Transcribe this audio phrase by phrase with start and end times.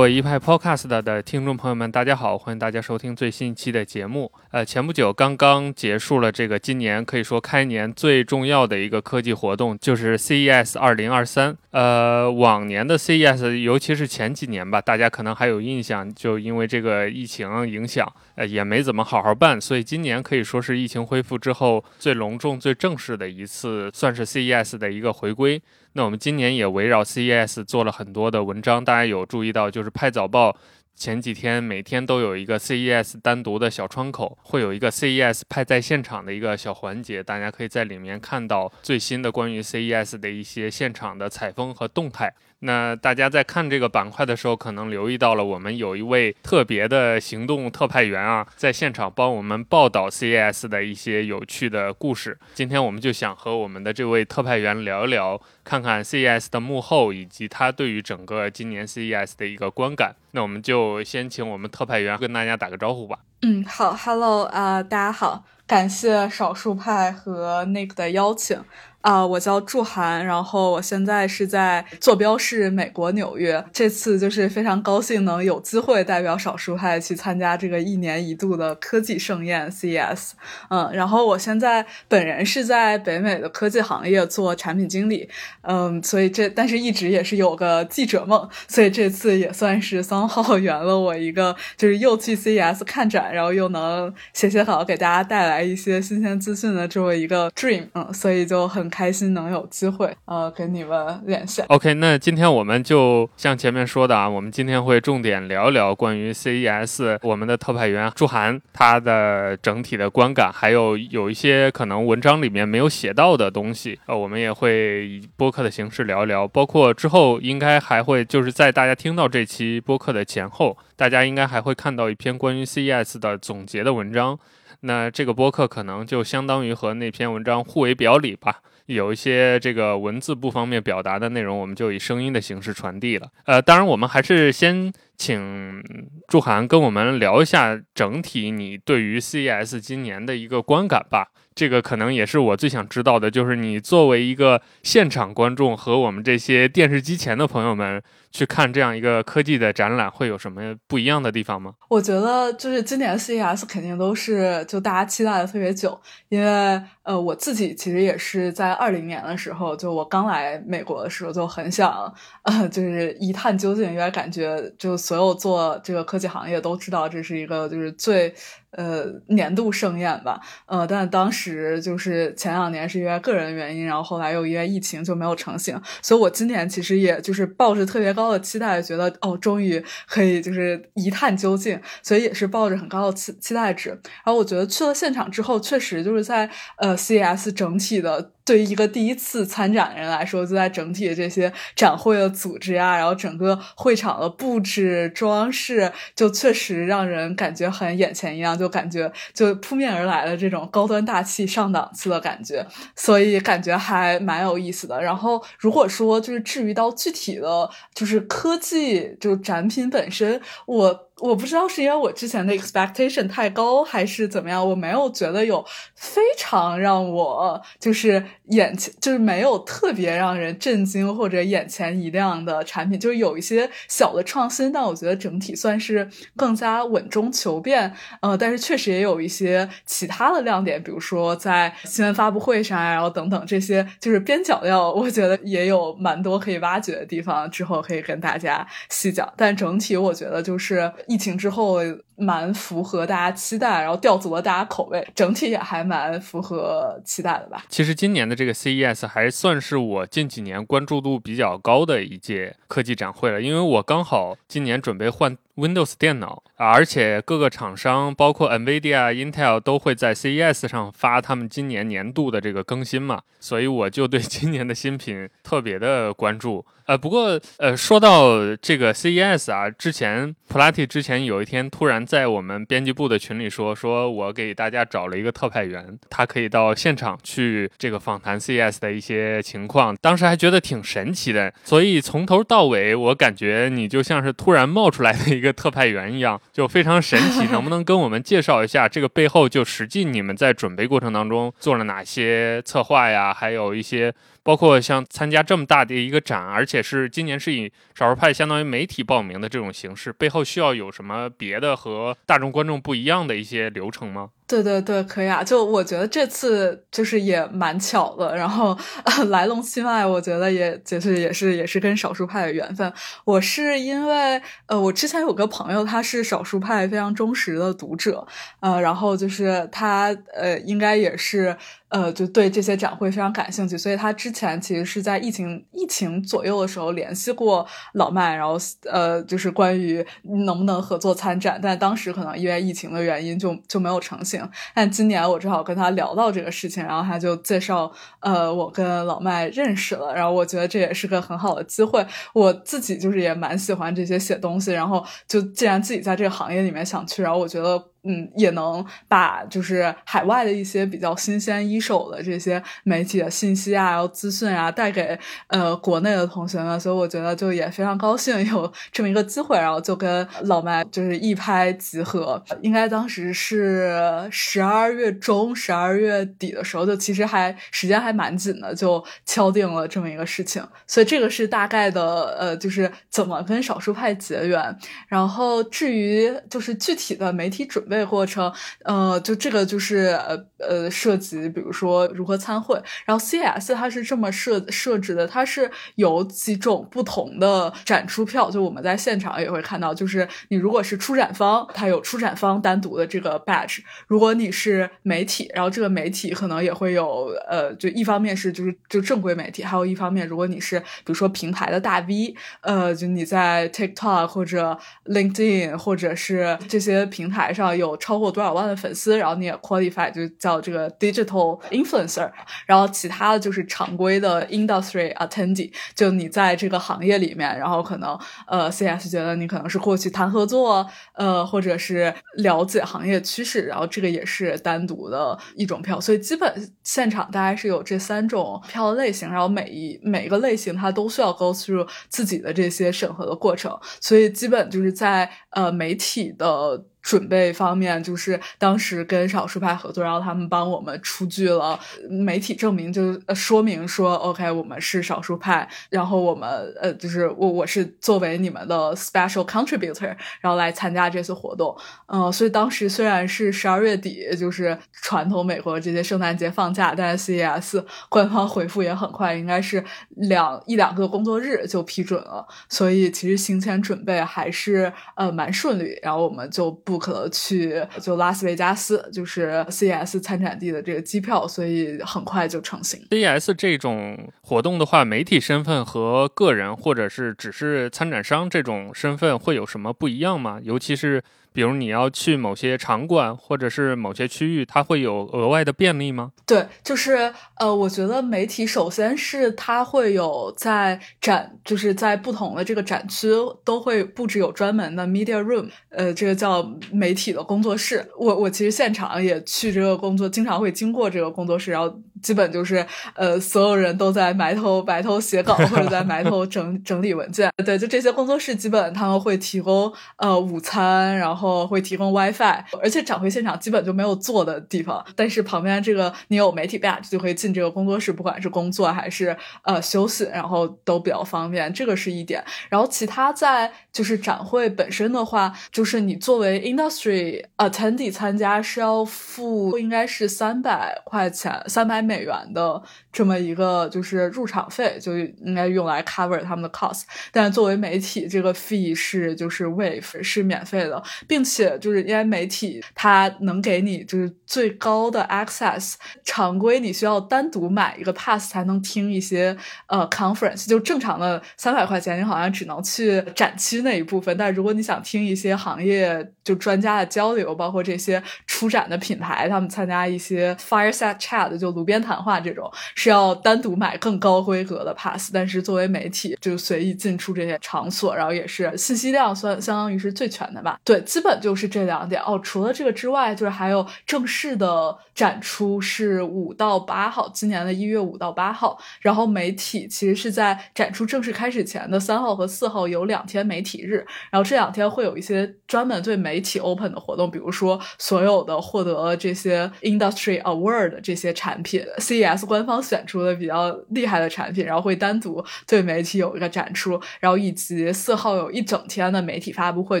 [0.00, 4.32] 各位一派 Podcast 的听众朋友们，大家好，欢迎大家收听最新一期的节目。
[4.50, 11.54] 呃，前不久刚刚结束了这个今年可以说开年最重要的一个科技活动，就是 CES 2023。
[11.72, 25.60] 呃，往年的 CES，尤其是前几年吧，大家可能还有印象，就因为这个疫情影响，呃，也没怎么好好办，所以今年可以说是疫情恢复之后最隆重、最正式的一次，算是 CES 的一个回归。
[25.94, 30.56] 那我们今年也围绕 CES 做了很多的文章，大家有注意到，就是拍早报
[30.94, 42.34] 前几天每天都有一个 CES 单独的小窗口，会有一个 CES 派在现场的一个小环节，大家可以在里面看到最新的关于 CES 的一些现场的采风和动态。
[42.60, 52.38] 那大家在看这个板块的时候，可能留意到了，我们有一位特别的行动特派员啊，在现场帮我们报道 CES 的一些有趣的故事。
[52.52, 60.14] 今天我们就想和我们的这位特派员聊一聊，看看 CES 的幕后，以及他对于整个今年 CES 的一个观感。
[60.32, 63.18] 那我们就先请我们特派员跟大家打个招呼吧。
[63.42, 68.62] 嗯，好，Hello 啊，大家好，感谢少数派和 Nick 的邀请。
[69.02, 73.64] 啊，我叫祝涵，然后我现在是在坐标是美国纽约。
[73.72, 80.32] 这次就是非常高兴能有机会代表少数派去参加这个一年一度的科技盛宴 CES。
[80.68, 85.30] 嗯，然后我现在本人是在北美的科技行业做产品经理。
[85.62, 97.86] 嗯，所以这但是一直也是有个记者梦，所以这次也算是三号圆了我一个，就是又去 CES 看展，然后又能写写稿给大家带来一些新鲜资讯的这么一个 dream。
[97.94, 98.89] 嗯，所以就很。
[98.90, 101.64] 开心能有机会呃跟你们连线。
[101.68, 116.48] OK，那今天我们就像前面说的啊，我们今天会重点聊聊关于 CES 我们的特派员朱涵他的整体的观感，还有有一些可能文章里面没有写到的东西，呃，我们也会以播客的形式聊一聊。
[116.48, 124.38] 包括之后应该还会就是在大家听到这期播客的前后，大家应该还会看到一篇关于 CES 的总结的文章。
[124.82, 128.62] 那这个播客可能就相当于和那篇文章互为表里吧。
[128.94, 133.28] 有一些这个文字不方便表达的内容，我们就以声音的形式传递了。
[133.44, 135.82] 呃，当然，我们还是先请
[136.26, 141.28] 祝涵跟我们聊一下整体你对于 CES 今年的一个观感吧。
[141.60, 148.02] 这个可能也是我最想知道的，就是你作为一个现场观众和我们这些电视机前的朋友们。
[148.32, 151.74] 去看这样一个科技的展览会有什么不一样的地方吗？
[151.88, 168.32] 我觉得就是今年 CES 肯定都是就大家期待的特别久，因为呃我自己其实也是在二零年的时候，就我刚来美国的时候就很想呃就是一探究竟，因为感觉就所有做这个科技行业都知道这是一个就是最
[168.72, 178.10] 呃年度盛宴吧，呃但当时就是前两年是因为个人原因，然后后来又因为疫情就没有成型，所以我今年其实也就是抱着特别。
[178.10, 183.90] 高的期待，觉得哦，终于可以就是一探究竟，所以也是抱着很高的期期待值。
[183.90, 188.32] 然后我觉得去了现场之后，确实就是在呃，CS 整体的。
[188.44, 205.00] 对于一个第一次参展的人来说，就在整体的这些展会的组织啊，然后整个会场的布置装饰，就确实让人感觉很眼前一亮，就感觉就扑面而来的这种高端大气上档次的感觉，所以感觉还蛮有意思的。
[205.00, 211.09] 然后如果说就是至于到具体的，就是科技就展品本身，我。
[211.20, 215.64] 我不知道是因为我之前的 expectation 太高还是怎么样，我没有觉得有
[215.94, 227.92] 非常让我就是眼前就是没有特别让人震惊或者眼前一亮的产品，就是有一些小的创新，但我觉得整体算是更加稳中求变。
[228.22, 239.30] 呃，但是确实也有一些其他的亮点，比如说在新闻发布会上啊，然后等等这些就是边角料，我觉得也有蛮多可以挖掘的地方，之后可以跟大家细讲。
[239.36, 240.90] 但整体我觉得就是。
[241.10, 241.78] 疫情之后
[242.20, 247.64] 蛮符合大家期待，然后吊足了大家口味，整体也还蛮符合期待的吧。
[247.68, 266.64] 其实今年的这个 CES 还算是我近几年关注度比较高的一届科技展会了，因为我刚好今年准备换 Windows 电脑，而且各个厂商包括 NVIDIA、Intel 都会在 CES 上发他们今年年度的这个更新嘛，所以我就对今年的新品特别的关注。
[266.90, 279.94] 呃，不过呃，说到这个 CES 啊，之前普拉提之前有一天突然在我们编辑部的群里说，说我给大家找了一个特派员，他可以到现场去这个访谈 CES 的一些情况。
[280.00, 287.46] 当时还觉得挺神奇的，所以从头到尾我感觉你就像是突然冒出来的一个特派员一样，就非常神奇。
[287.52, 293.32] 能不能跟我们介绍一下这个背后就实际你们在准备过程当中做了哪些策划呀？
[293.32, 304.30] 还有一些包括像参加这么大的一个展，而且是今年是以少数派相当于媒体报名的这种形式，背后需要有什么别的和大众观众不一样的一些流程吗？
[304.46, 305.44] 对对对，可以啊！
[305.44, 308.76] 就我觉得这次就是也蛮巧的，然后
[309.30, 312.92] 来龙去脉，我觉得也就是也是也是跟少数派的缘分。
[313.24, 318.26] 我是因为呃，我之前有个朋友，他是少数派非常忠实的读者，
[318.58, 321.56] 呃，然后就是他呃，应该也是。
[321.90, 330.04] 呃，就对这些展会非常感兴趣，所以他之前其实是在疫情疫情左右的时候联系过老麦，然后呃，就是关于
[330.46, 334.48] 能不能合作参展，但当时可能因为疫情的原因就就没有成型。
[334.74, 337.90] 但今年我正好跟他聊到这个事情，然后他就介绍
[338.20, 342.06] 呃，我跟老麦认识了，然后我觉得这也是个很好的机会。
[342.32, 347.90] 我自己就是也蛮喜欢这些写东西，然后就既然自己在这个行业里面想去，然后我觉得。
[348.02, 355.18] 嗯，也能把就是海外的一些比较新鲜一手的这些媒体的信息啊，资讯啊，带给
[355.48, 364.00] 呃国内的同学们，所以我觉得就也非常高兴有这么一个机会，然后就跟老麦就是一拍即合，应该当时是
[364.30, 374.74] 十二月中、十二月底的时候，就其实还时间还蛮紧的，就敲定了这么一个事情，所以这个是大概的呃，就是怎么跟少数派结缘，
[375.06, 377.84] 然后至于就是具体的媒体准。
[377.90, 378.50] 备过程，
[378.84, 407.76] 呃，就这个就是呃呃涉及，比如说如何参会，然后 CS 它是这么设设置的，它是有几种不同的展出票，就我们在现场也会看到，就是你如果是出展方，它有出展方单独的这个 badge，如果你是媒体，然后这个媒体可能也会有，呃，就一方面是就是就正规媒体，还有一方面如果你是比如说平台的大 V，呃，就你在 TikTok 或者 LinkedIn 或者是这些平台上。
[407.80, 412.30] 有超过多少万的粉丝，然后你也 qualify 就叫这个 digital influencer，
[412.66, 418.16] 然后其他的就是常规的 industry attendee，就你在这个行业里面，然后可能
[418.46, 436.84] 呃 CS 觉得你可能是过去谈合作，呃或者是了解行业趋势，然后这个也是单独的一种票，所以基本现场大概是有这三种票的类型，然后每一每一个类型它都需要 go through 自己的这些审核的过程，所以基本就是在呃媒体的。
[437.02, 446.48] 准备方面，就是当时跟少数派合作，然后他们帮我们出具了媒体证明，就说明说，OK，我们是少数派，然后我们
[446.80, 451.74] 呃，就是我我是作为你们的 special contributor，然后来参加这次活动，
[452.06, 466.99] 嗯，所以当时虽然是十二月底，就是传统美国这些圣诞节放假，但是 CES 官方回复也很快，应该是两一两个工作日就批准了，所以其实行前准备还是呃蛮顺利，然后我们就不。
[467.00, 473.04] 可能去就拉斯维加斯，就是 CES 参展地的这个机票，所以很快就成型。
[473.10, 480.60] CES 这种活动的话，媒体身份和个人或者是只是参展商这种身份会有什么不一样吗？
[480.62, 481.24] 尤其是。
[481.52, 486.30] 比如你要去某些场馆或者是某些区域，它会有额外的便利吗？
[486.46, 493.28] 对，就是呃，我觉得媒体首先是它会有在展，就是在不同的这个展区
[493.64, 498.08] 都会布置有专门的 media room，呃，这个叫媒体的工作室。
[498.16, 501.92] 我我其实现场也去这个工作，经常会经过这个工作室，然后
[502.22, 507.50] 基本就是呃，所有人都在埋头埋头写稿或者在埋头整 整理文件。
[507.64, 511.39] 对，就这些工作室基本他们会提供呃午餐，然后。
[511.40, 522.44] 后会提供 WiFi，而且展会现场基本就没有坐的地方，但是旁边这个你有媒体 badge 就可以进这个工作室，不管是工作还是呃休息，然后都比较方便，这个是一点。
[522.68, 532.82] 然后其他在就是展会本身的话，就是你作为 industry attendee 参加是要付应该是三百块钱，三百美元的
[533.12, 537.02] 这么一个就是入场费，就应该用来 cover 他们的 cost。
[537.32, 541.02] 但作为媒体，这个 fee 是就是 wave 是免费的。
[541.30, 545.94] 并且就是因为媒体它能给你就是最高的 access，
[546.24, 549.56] 常规你需要单独买一个 pass 才能听一些
[549.86, 571.00] 呃 conference，就正常的三百块钱你好像只能去展区那一部分，但如果你想听一些行业就专家的交流，包括这些出展的品牌他们参加一些 fireside chat 就炉边谈话这种，是要单独买更高规格的 pass，但是作为媒体就随意进出这些场所，然后也是信息量算相当于是最全的吧，对。
[571.02, 572.40] 基基本就是这两点哦。
[572.42, 578.80] 除了这个之外，就是还有正式的展出是五到八号，今年的一月五到八号。
[579.02, 583.96] 然后媒体其实是在展出正式开始前的三号和四号有两天媒体日，
[584.30, 600.00] 然后这两天会有一些专门对媒体 open 的活动，比如说所有的获得这些 industry award 的这些产品，CES 官方选出的比较厉害的产品，然后会单独对媒体有一个展出，然后以及四号有一整天的媒体发布会，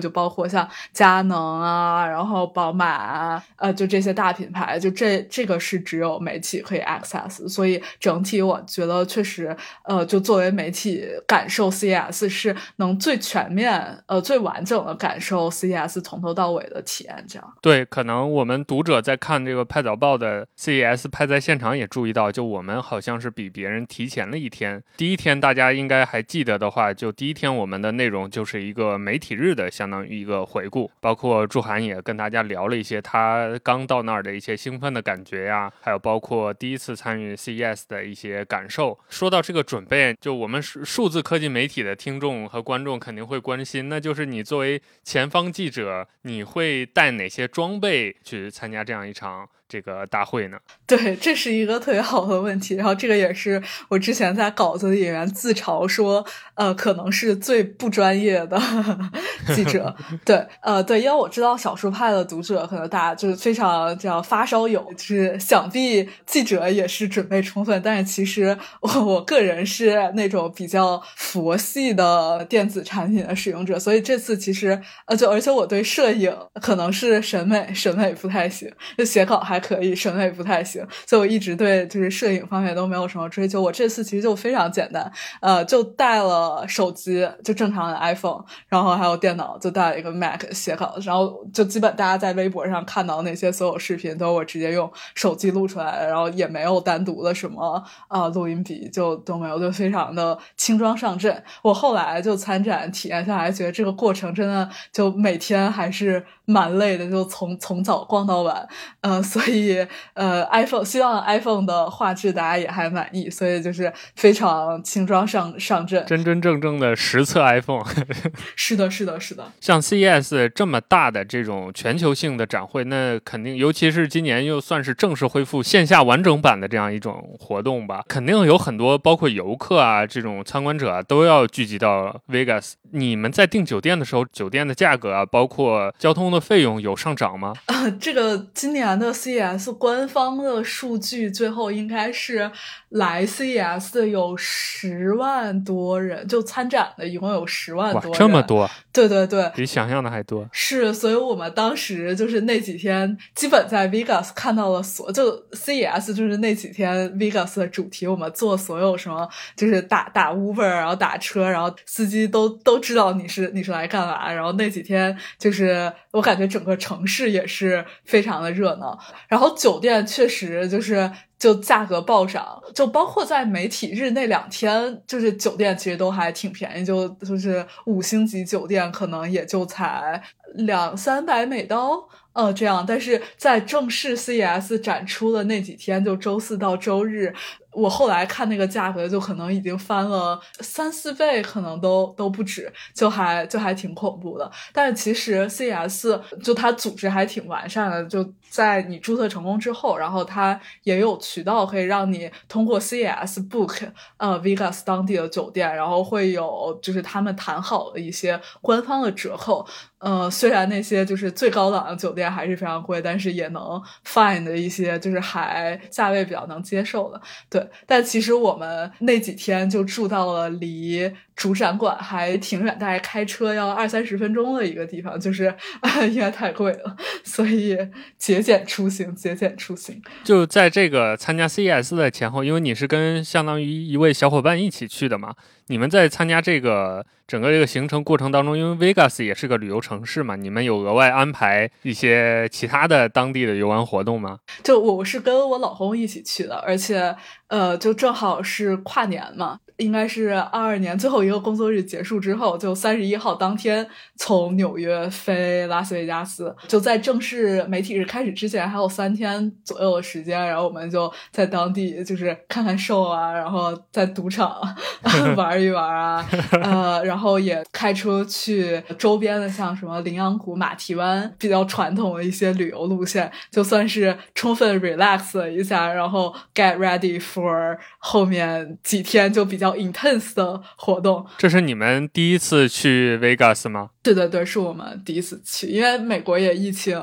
[0.00, 0.66] 就包括像
[1.10, 17.52] 佳能啊，然后宝马啊，呃，就这些大品牌，就这这个是只有媒体可以 access，所以整体我觉得确实，呃，就作为媒体感受 CES 是能最全面、呃最完整的感受 CES 从头到尾的体验，这样。
[17.60, 24.80] 对，可能我们读者在看这个拍早报的 CES 拍在现场也注意到，就我们好像是比别人提前了一天。
[24.96, 38.98] 第一天大家应该还记得的话，就第一天我们的内容就是一个媒体日的，相当于一个回顾，包括祝涵也跟大家聊了一些他刚到那儿的一些兴奋的感觉呀，还有包括第一次参与 CES 的一些感受。
[39.08, 49.48] 说到这个准备，就我们数数字科技媒体的听众和观众肯定会关心，那就是你作为前方记者，你会带哪些装备去参加这样一场？
[49.70, 50.58] 这个大会呢？
[50.84, 52.74] 对，这是一个特别好的问题。
[52.74, 58.60] 然后这个也是我之前在稿子里面自嘲说，呃，可能是最不专业的
[59.54, 59.94] 记者。
[60.24, 67.80] 对，呃，对，因为我知道小说派的读者可能大家就是非常叫发烧友，就是想必记者也是准备充分。
[67.84, 79.59] 但是其实我我个人是那种比较佛系的电子产品的使用者，所以这次其实呃，就而且我对摄影可能是审美审美不太行，就写稿还。
[79.60, 83.60] 可以，审美不太行，所以我一直对就是摄影方面都没有什么追求。
[83.60, 101.42] 我这次其实就非常简单，呃，就带了手机，就正常的 iPhone，然后还有电脑，就带了一个 Mac 写稿，然后就基本大家在微博上看到那些所有视频，都是我直接用手机录出来的，然后也没有单独的什么啊录音笔，就都没有，就非常的轻装上阵。
[101.62, 108.66] 我后来就参展体验下来，觉得这个过程真的就每天还是蛮累的，就从从早逛到晚，
[109.02, 109.49] 呃，所以。
[109.50, 117.84] 所以，呃，iPhone 希望 iPhone 的画质大家也还满意，所以就是非常轻装上上阵，真真正正的实测 iPhone。
[118.54, 119.50] 是的，是的，是的。
[119.60, 132.74] 像 CES 这么大的这种全球性的展会，那肯定，尤其是今年又算是正式恢复线下完整版的这样一种活动吧，肯定有很多包括游客啊这种参观者啊都要聚集到 Vegas。
[132.92, 137.54] 你们在订酒店的时候，酒店的价格啊，包括交通的费用有上涨吗？
[137.66, 139.39] 啊，这个今年的 CES
[139.78, 142.50] 官方的数据最后应该是
[142.88, 148.68] 来 CES 的有十万多人，就参展的一共有十万多人，这么多？
[148.92, 150.46] 对对对，比想象的还多。
[150.52, 162.80] 是，所以我们当时就是那几天，基本在 Vegas 看到了所，就 CES 就是那几天 Vegas 的主题，我们做所有什么，就是打打 Uber，然后打车，然后司机都都。
[162.80, 168.98] 知道你是你是来干嘛，然后那几天就是我感觉整个城市也是非常的热闹，
[169.30, 180.20] 然后酒店确实就是就价格暴涨，就包括在媒体日那两天，就是酒店其实都还挺便宜，就就是五星级酒店可能也就才
[180.54, 182.08] 两三百美刀。
[182.32, 187.34] 呃，这样，但是在正式 CES 展出的那几天，就周四到周日，
[187.72, 194.50] 我后来看那个价格，就可能已经翻了三四倍，可能都都不止，就还就还挺恐怖的。
[194.72, 209.66] 但是其实 CES 就它组织还挺完善的，就在你注册成功之后，然后它也有渠道可以让你通过 CES book 呃 Vegas 当地的酒店，然后会有就是他们谈好的一些官方的折扣。
[210.00, 213.62] 呃，虽然那些就是最高档的酒店还是非常贵，但是也能
[214.06, 217.20] find 一些就是还价位比较能接受的。
[217.48, 225.46] 对，但其实我们那几天就住到了离主展馆还挺远，大概开车要二三十分钟的一个地方，就是
[225.80, 226.94] 啊 因为太贵了，
[227.24, 227.78] 所以
[228.18, 230.02] 节俭出行，节俭出行。
[230.22, 235.34] 就在这个参加 CES 的前后，因为你是跟相当于一位小伙伴一起去的嘛。
[235.68, 244.40] 你们在参加这个整个这个行程过程当中，因为 Vegas 也是个旅游城市嘛，你们有额外安排一些其他的当地的游玩活动吗？
[244.62, 247.16] 就我是跟我老公一起去的，而且
[247.46, 249.60] 呃，就正好是跨年嘛。
[249.80, 264.54] 应该是二二年最后一个工作日结束之后，就三十一号当天从纽约飞拉斯维加斯，就在正式媒体日开始之前还有三天左右的时间，然后我们就在当地就是看看 show 啊，然后在赌场
[265.34, 266.28] 玩一玩啊，
[266.62, 279.69] 呃，然后也开车去周边的像什么羚羊谷、马蹄湾比较传统的一些旅游路线，就算是充分 relax 了一下，然后 get ready for 后面几天就比较。
[279.70, 281.24] 较 intense 的活动。
[281.38, 283.90] 这是你们第一次去 Vegas 吗？
[284.02, 286.98] 对对对，是我们第一次去，因为美国也疫情，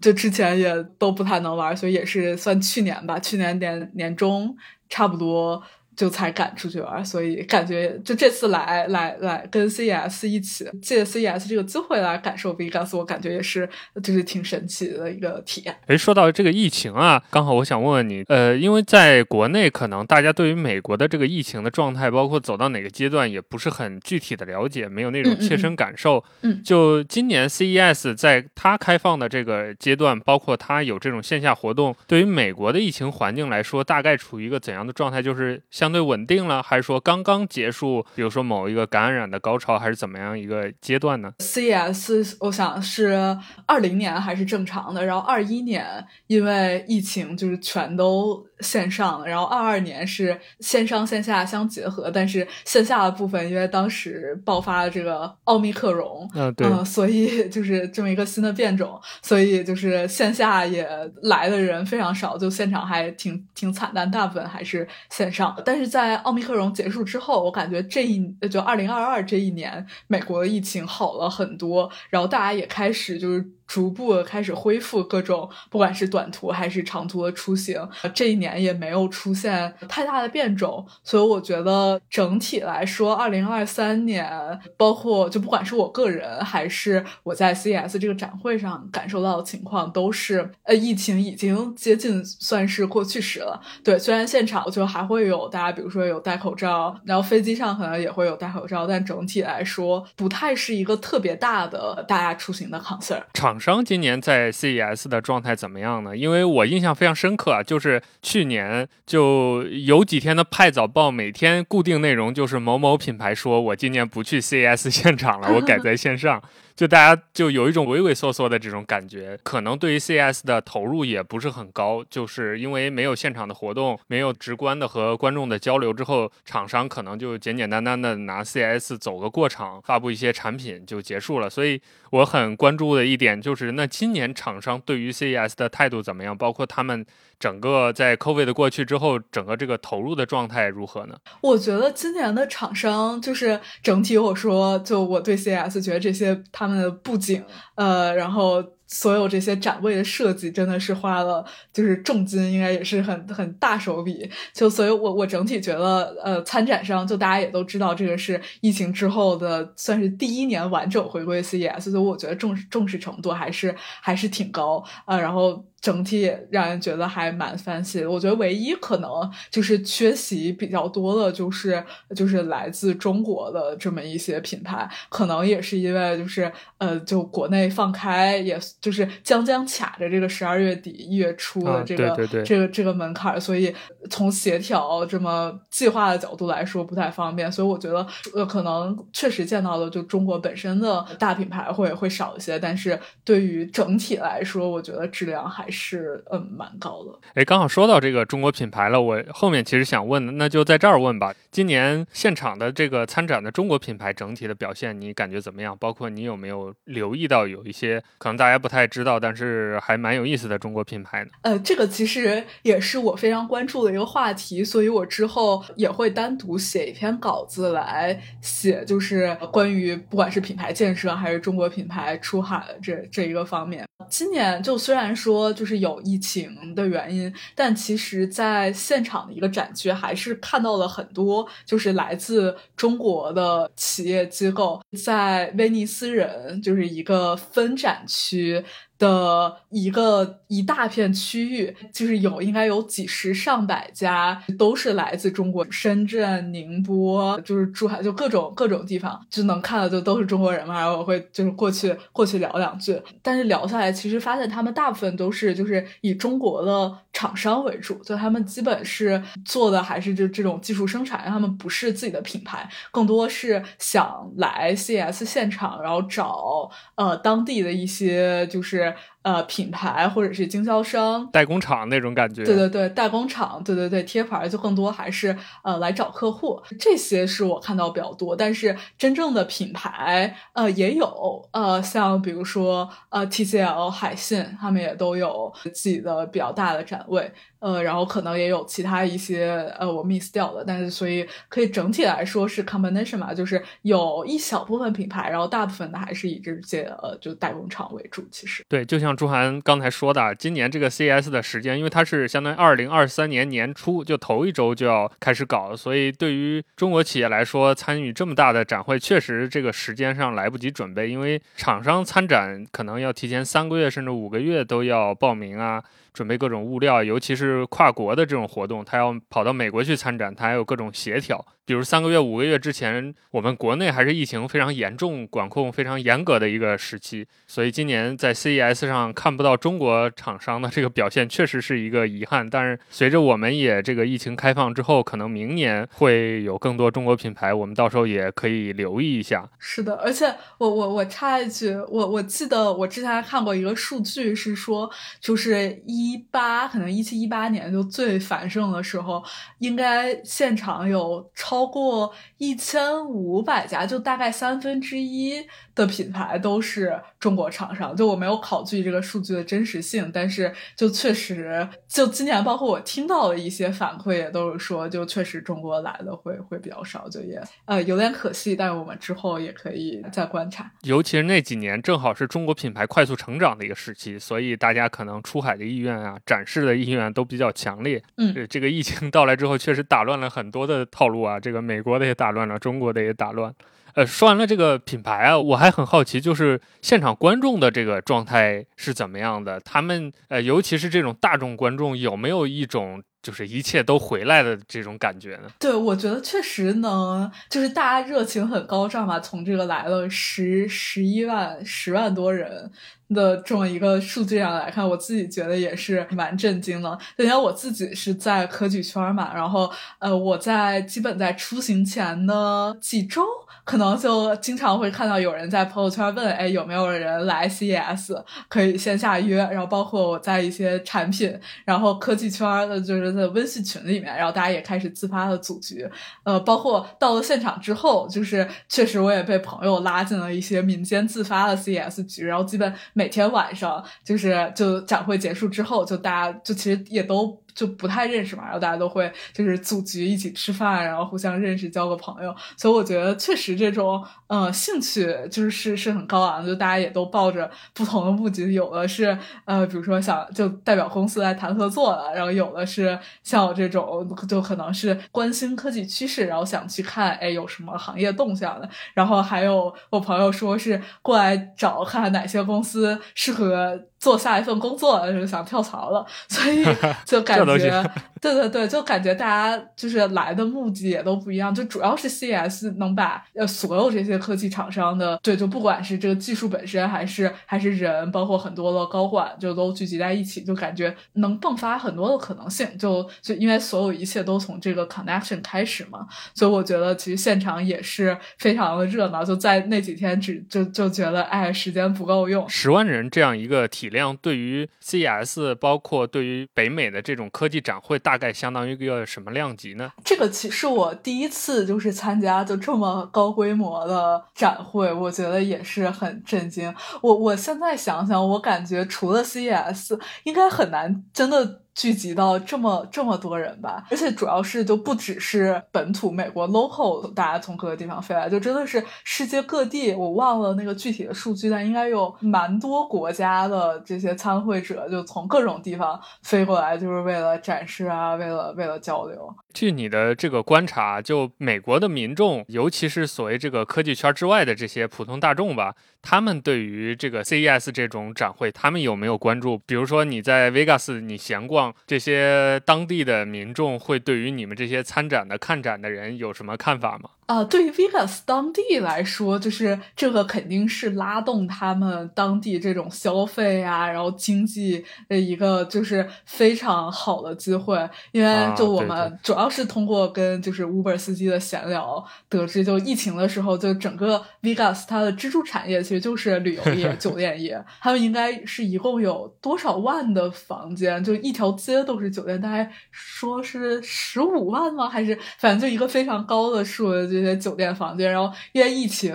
[0.00, 4.56] 就之前也都不太能玩，所以也是算去年吧，去年年年中
[4.88, 5.62] 差不多。
[5.94, 13.68] 就才敢出去玩，所以感觉就这次来来来跟 CES 一起借 CES 这个机会来感受 Vegas，我感觉也是
[14.02, 15.76] 就是挺神奇的一个体验。
[15.86, 26.22] 哎，说到这个疫情啊，刚好我想问问你，呃，因为在国内可能大家对于美国的这个疫情的状态，包括走到哪个阶段，也不是很具体的了解，没有那种切身感受。
[26.42, 35.22] 嗯，就今年 CES 在它开放的这个阶段，包括它有这种线下活动，对于美国的疫情环境来说，大概处于一个怎样的状态？
[35.22, 38.06] 就是相对稳定了，还是说刚刚结束？
[38.14, 43.36] 比如说某一个感染的高潮，还是怎么样一个阶段呢？CES 我想是
[43.66, 45.84] 二零年还是正常的，然后二一年
[46.28, 48.46] 因为疫情就是全都。
[48.62, 60.88] 线上，然后二二年是线上线下相结合，但是线下的部分因为当时爆发了这个奥密克戎，嗯，对，所以 就是这么一个新的变种，所以就是线下也
[61.22, 65.60] 来的人非常少，就现场还挺挺惨淡，大部分还是线上。
[65.64, 73.42] 但但是在奥密克戎结束之后，我感觉这一就二零二二这一年，美国的疫情好了很多，然后大家也开始就是。
[73.64, 84.30] 逐步开始恢复各种，不管是短途还是长途的出行，这一年也没有出现太大的变种，所以我觉得整体来说，二零二三年，
[84.76, 93.58] 包括就不管是我个人还是我在 CES 这个展会上感受到的情况，都是呃，疫情已经接近算是过去时了。
[93.82, 103.22] 对，虽然现场就还会有大家，比如说有戴口罩，然后飞机上可能也会有戴口罩，但整体来说，不太是一个特别大的大家出行的 concern。
[103.34, 106.16] 厂商今年在 CES 的状态怎么样呢？
[106.16, 116.42] 因为我印象非常深刻啊，就是去年就有几天的派早报，每天固定内容就是某某品牌说我今年不去 CES 现场了，我改在线上。
[116.82, 131.48] 就大家就有一种畏畏缩缩的这种感觉，可能对于 CS 的投入也不是很高，就是因为没有现场的活动，没有直观的和观众的交流之后，厂商可能就简简单单的拿 CS 走个过场，发布一些产品就结束了。
[131.48, 136.36] 所以我很关注的一点就是，那今年厂商对于 CS 的态度怎么样？
[136.36, 137.06] 包括他们。
[137.42, 141.16] 整个在 COVID 的过去之后，整个这个投入的状态如何呢？
[141.40, 147.42] 我觉得今年的厂商就是整体，我说就我对 CS 觉得这些他们的布景，
[147.74, 148.62] 呃，然后。
[148.94, 154.30] 所有这些展位的设计真的是花了就是重金，应该也是很很大手笔。
[154.52, 165.18] 就所以，我我整体觉得，呃，参展商就大家也都知道，这个是疫情之后的算是第一年完整回归 CES，所以我觉得重视重视程度还是还是挺高啊。
[165.18, 168.10] 然后整体让人觉得还蛮 fancy 的。
[168.10, 169.10] 我觉得唯一可能
[169.50, 171.84] 就是缺席比较多的，就是
[172.16, 178.58] 就是来自中国的这么一些品牌，可能也是因为就是呃，就国内放开也。
[178.80, 183.74] 就是将将卡着这个十二月底一月初的这个这个这个门槛，所以
[184.08, 197.18] 从协调这么计划的角度来说不太方便，所以我觉得呃可能确实见到的就中国本身的大品牌会会少一些，但是对于整体来说，我觉得质量还是嗯蛮高的。
[197.34, 201.34] 哎，刚好说到这个中国品牌了，我后面其实想问的，那就在这儿问吧。
[201.50, 205.76] 今年现场的这个参展的中国品牌整体的表现，你感觉怎么样？
[205.80, 211.30] 包括你有没有留意到有一些可能大家不太知道，但是还蛮有意思的中国品牌呢？
[211.42, 223.84] 呃，这个其实也是我非常关注的一个话题，所以我之后也会单独写一篇稿子来写，就是关于不管是品牌建设还是中国品牌出海的这这一个方面。
[224.08, 238.64] 今年就虽然说就就是有疫情的原因，但其实在现场的一个展区还是看到了很多就是来自中国的企业机构在威尼斯人就是一个分展区。
[239.02, 250.78] 的一个一大片区域，就是有应该有几十上百家，都是来自中国深圳、宁波，就是珠海，就各种各种地方，就能看到就都是中国人嘛。
[250.78, 268.91] 然后我会就是过去过去聊两句，但是聊下来，其实发现他们大部分都是就是以中国的厂商为主，就他们基本是做的还是就这种技术生产，他们不是自己的品牌，更多是想来 CS 现场，然后找呃当地的一些就是。
[268.96, 272.44] 是呃品牌或者是经销商、代工厂那种感觉。
[272.44, 278.34] 对对对，代工厂，对对对，贴牌就更多还是呃来找客户，这些是我看到比较多。
[278.34, 287.32] 但是真正的品牌呃也有，呃像比如说呃 TCL、海信，他们也都有自己的比较大的展位。
[287.60, 298.24] 呃，然后可能也有其他一些呃我 miss 掉的，但是所以可以整体来说是 combination 嘛，就是有一小部分品牌，然后大部分的还是以这些呃就代工厂为主。
[298.32, 315.82] 其实对，就像朱涵刚才说的，今年这个 CES 的时间，因为它是相当于二零二三年年初就头一周就要开始搞，所以对于中国企业来说，参与这么大的展会，确实这个时间上来不及准备，因为厂商参展可能要提前三个月甚至五个月都要报名啊。
[316.12, 321.44] 准备各种物料，尤其是跨国的这种活动，他要跑到美国去参展，他还有各种协调。
[321.64, 332.50] 比如三个月、五个月之前，我们国内还是疫情非常严重、管控非常严格的一个时期，所以今年在 CES 上看不到中国厂商的这个表现，确实是一个遗憾。
[332.50, 339.48] 但是随着我们也这个疫情开放之后，可能明年会有更多中国品牌，我们到时候也可以留意一下。
[339.60, 349.20] 是的，而且我我我插一句，我我记得我之前还看过一个数据，是说就是一八可能一七一八年就最繁盛的时候，
[349.58, 351.72] 应该现场有超。
[351.72, 355.42] 过一千五百家，就大概三分之一
[355.74, 357.96] 的品牌都是中国厂商。
[357.96, 368.54] 就我没有考据这个数据的真实性，但是就确实，就今年包括我听到的一些反馈也都是说，就确实中国来的会会比较少，就也呃有点可惜。
[368.54, 370.70] 但是我们之后也可以再观察。
[370.82, 378.02] 尤其是那几年，正好是中国品牌快速成长的一个时期，所以大家可能出海的意愿啊，展示的意愿都比较强烈。
[378.16, 381.40] 嗯，这个疫情到来之后，确实打乱了很多的套路啊。
[381.40, 383.52] 这个美国的也打乱了，中国的也打乱。
[383.94, 389.60] 呃，说完了这个品牌啊，我还很好奇，就是现场观众的这个状态是怎么样的？
[389.60, 395.50] 他们呃，尤其是这种大众观众，有没有一种就是一切都回来的这种感觉呢？
[395.58, 399.20] 对，我觉得确实能，就是大家热情很高涨吧。
[399.20, 402.70] 从这个来了十十一万、十万多人。
[403.12, 406.98] 的这么一个数据上来看，我自己觉得也是蛮震惊的。
[407.16, 413.22] 首先我自己是在科技圈嘛，然后呃，我在基本在出行前的几周，
[413.64, 419.36] 可能就经常会看到有人在朋友圈问，哎，有没有人来 CES 可以线下约？
[419.36, 425.88] 然后包括我在一些产品，然后科技圈的就是在微信群里面，然后大家也开始自发的组局。
[426.24, 433.01] 呃，包括到了现场之后，就是确实我也被朋友拉进了一些民间自发的 CES 局，然后基本每。
[433.02, 437.42] 每天晚上就是就展会结束之后，就大家就其实也都。
[437.54, 442.34] 就不太认识嘛，然后大家都会就是组局一起吃饭，然后互相认识，交个朋友。
[442.56, 458.68] 所以我觉得确实这种呃兴趣就是是是很高昂，就大家也都抱着不同的目的，有的是呃比如说想就代表公司来谈合作的，然后有的是像我这种就可能是关心科技趋势，然后想去看哎有什么行业动向的。
[458.94, 466.64] 然后还有我朋友说是过来找看哪些公司适合做下一份工作，就是想跳槽了，所以
[467.06, 467.38] 就感。
[467.58, 467.84] 觉，
[468.20, 482.66] 对对对，就感觉大家就是来的目的也都不一样，就主要是 CES 能把呃所有这些科技厂商的，对，就不管是这个技术本身，还是还是人，包括很多的高管，就都聚集在一起，就感觉能迸发很多的可能性。
[482.76, 489.22] 就就因为所有一切都从这个 connection 开始嘛，所以我觉得其实现场也是非常的热闹。
[489.22, 492.48] 就在那几天，只就就觉得哎，时间不够用。
[492.48, 497.30] 十万人这样一个体量，对于 CES，包括对于北美的这种。
[497.32, 499.92] 科技展会大概相当于一个什么量级呢？
[500.04, 506.74] 这个其实我第一次就是参加就这么高规模的展会，我觉得也是很震惊。
[507.00, 511.62] 我我现在想想，我感觉除了 CES，应该很难真的。
[511.74, 519.94] 聚集到这么这么多人吧，而且主要是就不只是本土美国 local，大家从各个地方飞来，就真的是世界各地。
[519.94, 529.34] 我忘了那个具体的数据，但应该有蛮多国家的这些参会者就从各种地方飞过来，就是为了展示啊，为了为了交流。
[529.54, 539.56] 据你的这个观察，就美国的民众，尤其是所谓这个科技圈之外的这些普通大众吧，他们对于这个 CES 这种展会，他们有没有关注？
[539.64, 541.72] 比如说你在 Vegas 你闲逛。
[541.86, 547.10] 这些当地的民众会对于你们这些参展的看展的人有什么看法吗？
[547.26, 557.88] 啊，对于 Vegas 当地来说，就是这个肯定是拉动他们当地这种消费啊，然后经济的一个就是非常好的机会。
[558.10, 567.64] 因为就我们主要是通过跟就是 Uber 司机的闲聊得知，就疫情的时候，就整个 Vegas 它的支柱产业其实就是旅游业、 酒店业。
[567.80, 571.02] 他们应该是一共有多少万的房间？
[571.02, 574.88] 就一条街都是酒店，大概说是十五万吗？
[574.88, 576.92] 还是反正就一个非常高的数。
[577.12, 579.14] 这些酒店房间，然后因为疫情，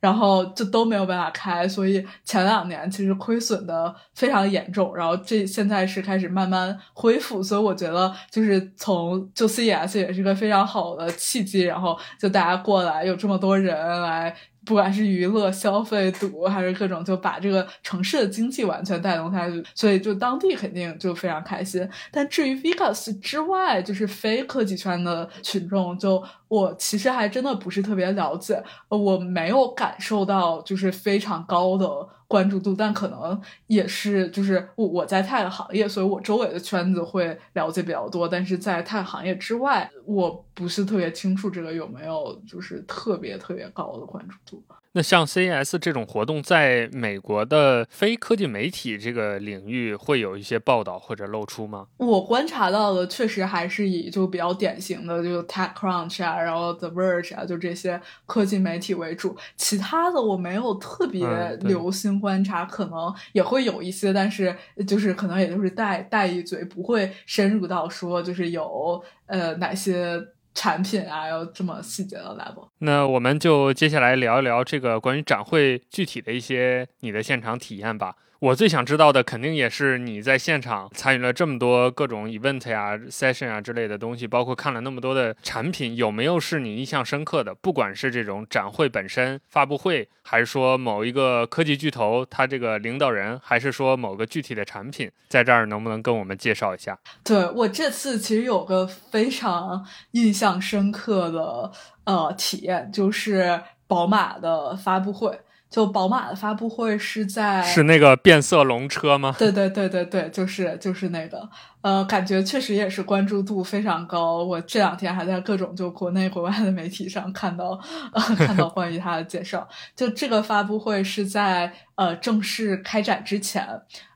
[0.00, 4.94] 然后就都没有办法开，所以前两年其实亏损的非常严重。
[4.96, 11.62] 然后这现在是开始慢慢恢复，所以我觉得就是从就 CES 也是个非常好的契机。
[11.62, 14.36] 然后就大家过来，有这么多人来。
[14.64, 21.88] 不管是娱乐、消费、赌，还是各种，就把这个城市的经济完全带动下去，所以就当地肯定就非常开心。
[22.10, 32.08] 但至于 Vegas 之外，就是非科技圈的群众，就我其实还真的不是特别了解，我没有感受到就是非常高的。
[32.28, 38.26] 关注度，但可能也是就是我我在泰的行业，所以我周围的圈子会了解比较多。
[38.26, 44.64] 但是在泰行业之外，我不是特别清楚这个有没有就是特别特别高的关注度。
[44.96, 51.88] 那像 CES 这种活动，在美国的非科技媒体这个领域会有一些报道或者露出吗？
[51.98, 59.36] 我观察到的确实还是以就比较典型的，就 TechCrunch 啊，然后 The Verge 啊，就这些科技媒体为主。
[59.54, 61.26] 其他的我没有特别
[61.60, 64.56] 留心观察，可能也会有一些，但是
[64.86, 70.26] 就是可能也就是带带一嘴，不会深入到说就是有呃哪些。
[70.56, 72.66] 产品啊，要这么细节的 level。
[72.78, 78.16] 那我们就接下来聊一聊这个关于展会具体的一些你的现场体验吧。
[78.38, 87.54] 我最想知道的，肯定也是你在现场参与了这么多各种 event 呀、session 啊之类的东西，包括看了那么多的产品，有没有是你印象深刻的？
[87.54, 96.98] 不管是这种展会本身、发布会，还是说某一个科技巨头他这个领导人，还是说某个具体的产品，在这儿能不能跟我们介绍一下？
[97.24, 101.72] 对我这次其实有个非常印象深刻的
[102.04, 105.40] 呃体验，就是宝马的发布会。
[105.76, 109.36] 就宝马的发布会是在是那个变色龙车吗？
[109.38, 111.46] 对对对对对，就是就是那个，
[111.82, 114.42] 呃，感觉确实也是关注度非常高。
[114.42, 117.78] 我这两天还在各种就国内国外的媒体上看到，
[118.14, 119.68] 呃， 看到关于它的介绍。
[119.94, 123.68] 就这个发布会是在呃正式开展之前，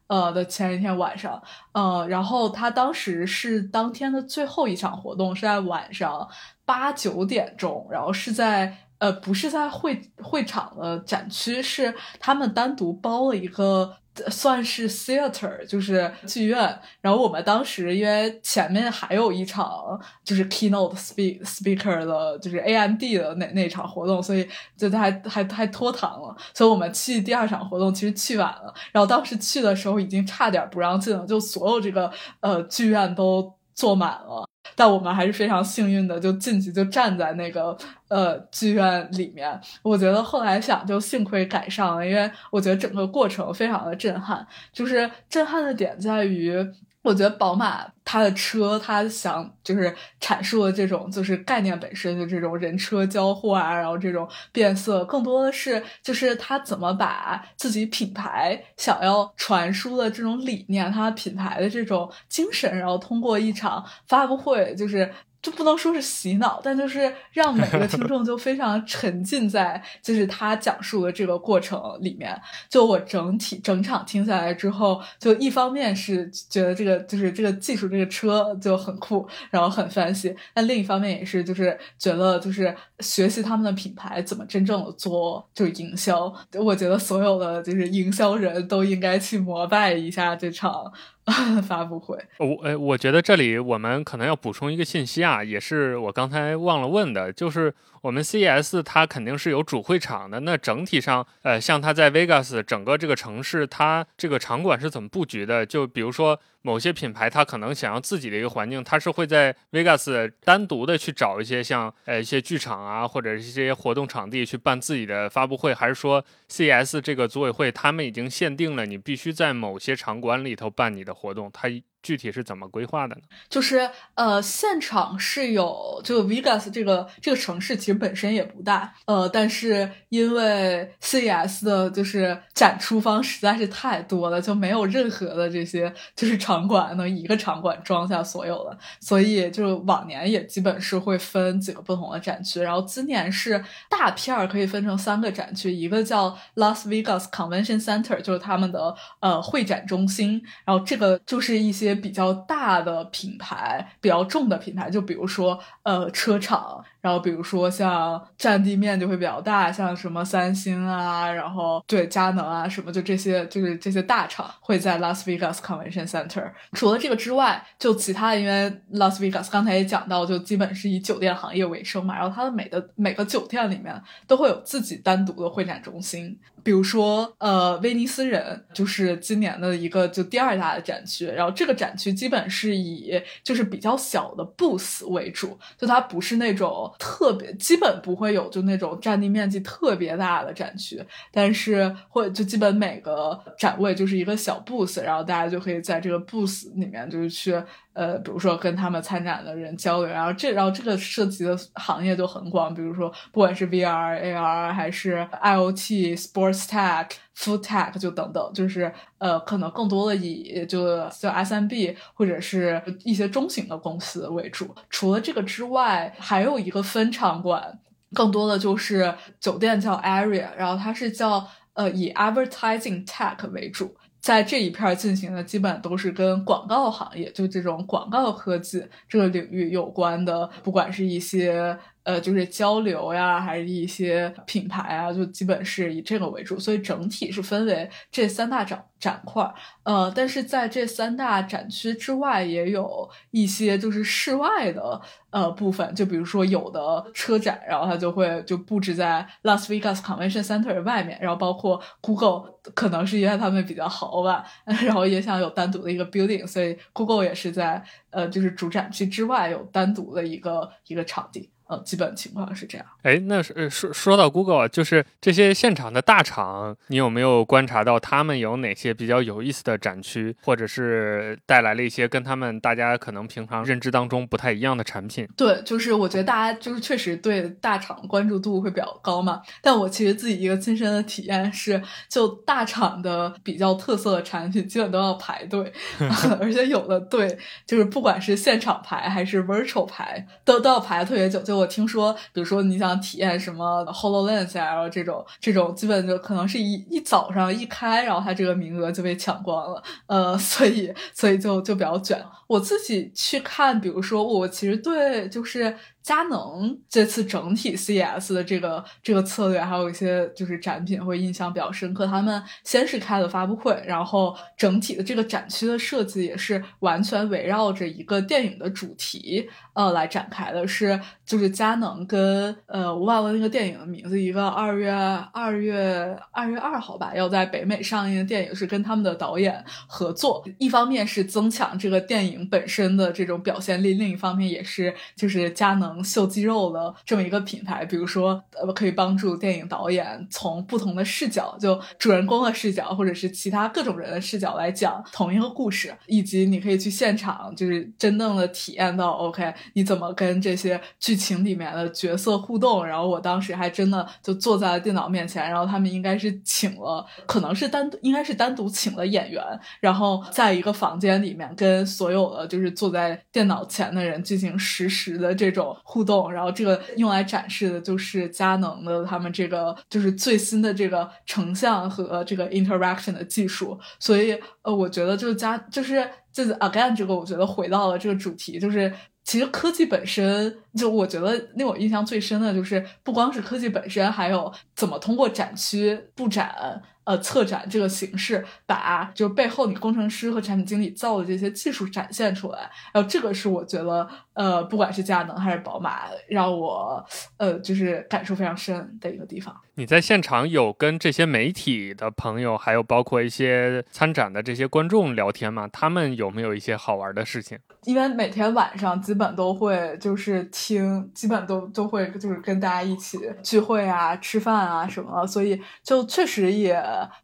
[0.06, 1.42] 呃的前一天晚上，
[1.72, 6.26] 呃，然后他当时是当天的最后一场活动是在晚上
[6.64, 8.78] 八九点钟，然后是在。
[9.00, 13.96] 呃，不是在会会场的展区，是他们单独包了一个，
[14.28, 16.78] 算是 theater，就是剧院。
[17.00, 26.36] 然后我们当时因为前面还有一场就是 keynote speak speaker 的，就是 AMD 的那那场活动，所以就还还还拖堂了。
[26.52, 28.74] 所以我们去第二场活动其实去晚了。
[28.92, 34.49] 然后当时去的时候已经差点不让进了，就所有这个呃剧院都坐满了。
[34.74, 37.76] 但我们还是非常幸运的，就进去就站在那个
[38.08, 39.60] 呃剧院里面。
[39.82, 44.46] 我觉得后来想，就幸亏赶上了，因为我觉得整个过程非常的震撼。
[44.72, 46.66] 就是震撼的点在于。
[47.02, 65.10] 我觉得宝马它的车，它想就是阐述的这种就是概念本身，就这种人车交互啊，然后这种变色，更多的是就是它怎么把自己品牌想要传输的这种理念，它品牌的这种精神，然后通过一场发布会，就是。
[65.42, 72.38] 就不能说是洗脑，但就是让每个听众就非常沉浸在就是他讲述的这个过程里面。
[72.68, 86.33] 就我整体整场听下来之后，就一方面是觉得这个就是这个技术这个车就很酷，然后很翻新但另一方面也是就是觉得就是学习他们的品牌怎么真正的做就是营销。
[86.53, 90.92] 我觉得所有的就是营销人都应该去膜拜一下这场。
[91.66, 105.64] 发布会，我呃，我觉得这里我们可能要补充一个信息啊，也是我刚才忘了问的，就是我们 CES 它肯定是有主会场的，那整体上，呃，像它在 Vegas 整个这个城市，它这个场馆是怎么布局的？
[105.64, 106.38] 就比如说。
[106.62, 121.68] 某些品牌，它可能想要自己的一个环境，它是会在 Vegas 单独的去找一些像呃一些剧场啊，或者是一些活动场地去办自己的发布会，还是说 CES 这个组委会他们已经限定了你必须在某些场馆里头办你的活动，它
[122.02, 123.22] 具体是怎么规划的呢？
[123.48, 166.50] 就是呃，现场是有就 Vegas 这个这个城市其实本身也不大，呃，但是因为 CES 的就是展出方实在是太多了，就没有任何的这些就是场馆能一个场馆装下所有的，所以就往年也基本是会分几个不同的展区，然后今年是大片儿可以分成三个展区，一个叫 Las Vegas Convention Center，就是他们的呃会展中心，然后这个就是一些比较大的品牌，比较重的品牌，就比如说呃车厂，然后比如说像占地面就会比较大，像什么三星啊，然后对佳能啊什么，就这些就是这些大厂会在 Las Vegas Convention Center。
[166.72, 173.94] 除了这个之外，就其他，因为 Las Vegas 刚才也讲到，就基本是以酒店行业为生嘛，然后它的每的每个酒店里面
[174.26, 176.38] 都会有自己单独的会展中心。
[176.62, 197.60] 比如说，呃，威尼斯人就是今年的一个就第二大的展区，然后这个展区基本是以就是比较小的 booth 为主，就它不是那种特别，基本不会有就那种占地面积特别大的展区，但是会就基本每个展位就是一个小 booth，然后大家就可以在这个 booth 里面就是去。
[197.92, 214.74] 呃，比如说跟他们参展的人交流，然后这然后这个涉及的行业就很广，比如说不管是 VR、AR 还是 IoT、Sports Tech、Food Tech 就等等，就是呃，可能更多的以就叫 SMB 或者是一些中型的公司为主。
[214.88, 217.79] 除了这个之外，还有一个分场馆，
[218.14, 223.96] 更多的就是酒店叫 Area，然后它是叫呃以 Advertising Tech 为主。
[224.20, 231.78] 在这一片进行的基本都是跟广告行业，就这种广告科技这个领域有关的，不管是一些。
[232.10, 239.48] 呃，就是交流呀，还是一些品牌啊，就基本是以这个为主，所以整体是分为这三大展展块。
[239.84, 261.48] 呃，但是在这三大展区之外，也有一些就是室外的呃部分，就比如说有的车展，然后它就会就布置在 Las Vegas Convention Center 外面，然后包括 Google 可能是因为他们比较豪吧， 然后也想有单独的一个 building，所以 Google 也是在呃就是主展区之外有单独的一个一个场地。
[261.70, 262.85] 呃，基本情况是这样。
[263.02, 275.28] 哎，那是说说到 Google，就是这些现场的大厂，你有没有观察到他们有哪些比较有意思的展区，或者是带来了一些跟他们大家可能平常认知当中不太一样的产品？
[275.37, 279.40] 对，就是我觉得大家就是确实对大厂关注度会比较高嘛。
[279.62, 285.72] 但我其实自己一个亲身的体验是，就大厂的比较特色的产品，基本都要排队，
[286.40, 291.40] 而且有的队就是不管是现场排还是 virtual 排，都都要排特别久。
[291.40, 302.20] 就我听说，比如说你想体验什么 Hololens 啊，然后这种这种基本就可能是一一早上一开，然后它这个名额就被抢光了，呃，所以所以就就比较卷。
[302.50, 305.76] 我自己去看，比如说我其实对就是。
[306.02, 312.06] 佳能这次整体 CES 的这个这个策略，还有一些就是展品会印象比较深刻。
[312.06, 335.90] 他们先是开了发布会，然后整体的这个展区的设计也是完全围绕着一个电影的主题呃来展开的，是就是佳能跟呃我忘了那个电影的名字，一个二月二月二月二号吧要在北美上映的电影是跟他们的导演合作，一方面是增强这个电影本身的这种表现力，另一方面也是就是佳能。
[336.03, 352.85] 秀肌肉的这么一个品牌，比如说，呃，可以帮助电影导演从不同的视角，就主人公的视角，或者是其他各种人的视角来讲同一个故事，以及你可以去现场，就是真正的体验到，OK，你怎么跟这些剧情里面的角色互动。
[352.85, 359.42] 然后我当时还真的就坐在了电脑面前，然后他们应该是请了，可能是单，应该是单独请了演员，
[359.81, 365.76] 然后在一个房间里面跟所有的就是坐在电脑前的人进行实时的这种。
[365.84, 378.92] 互动，然后这个用来展示的就是佳能的他们这个就是最新的这个成像和这个 interaction 的技术，所以呃，我觉得就是佳就是就是 again 这个，我觉得回到了这个主题，就是
[379.24, 386.82] 其实科技本身，就我觉得令我印象最深的就是不光是科技本身，还有怎么通过展区布展。
[387.10, 394.08] 呃，策展这个形式，把就是背后你工程师和产品经理造的这些技术展现出来，然后这个是我觉得，
[394.40, 397.05] 呃，不管是佳能还是宝马，让我
[397.37, 399.55] 呃就是感受非常深的一个地方。
[399.74, 405.68] 你在现场有跟这些媒体的朋友，还有包括一些参展的这些观众聊天吗？
[405.70, 407.59] 他们有没有一些好玩的事情？
[407.85, 416.74] 因为每天晚上基本都会就是听，基本都都会就是跟大家一起聚会啊、吃饭啊什么，所以就确实也